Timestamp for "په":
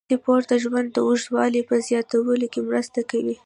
1.69-1.75